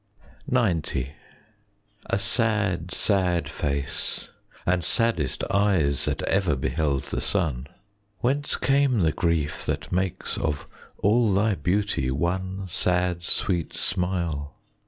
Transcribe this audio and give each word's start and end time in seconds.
30 0.51 0.79
XC 1.03 1.11
A 2.09 2.17
sad, 2.17 2.91
sad 2.91 3.47
face, 3.47 4.29
and 4.65 4.83
saddest 4.83 5.43
eyes 5.51 6.05
that 6.05 6.23
ever 6.23 6.55
Beheld 6.55 7.03
the 7.11 7.21
sun, 7.21 7.67
Whence 8.17 8.55
came 8.55 9.01
the 9.01 9.11
grief 9.11 9.63
that 9.67 9.91
makes 9.91 10.39
of 10.39 10.65
all 10.97 11.31
thy 11.35 11.53
beauty 11.53 12.09
One 12.09 12.65
sad 12.67 13.23
sweet 13.23 13.75
smile? 13.75 14.55